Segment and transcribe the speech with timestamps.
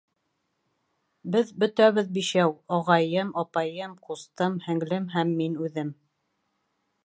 [1.35, 5.97] Беҙ бөтәбеҙ бишәү: ағайым, апайым, ҡустым, һеңлем һәм мин үҙем.